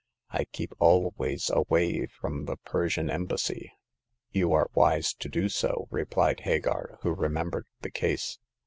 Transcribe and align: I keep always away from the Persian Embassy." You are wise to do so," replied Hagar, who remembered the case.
I 0.31 0.45
keep 0.45 0.73
always 0.79 1.51
away 1.51 2.07
from 2.07 2.45
the 2.45 2.57
Persian 2.57 3.11
Embassy." 3.11 3.71
You 4.31 4.51
are 4.51 4.67
wise 4.73 5.13
to 5.13 5.29
do 5.29 5.47
so," 5.47 5.87
replied 5.91 6.39
Hagar, 6.39 6.97
who 7.03 7.13
remembered 7.13 7.67
the 7.81 7.91
case. 7.91 8.39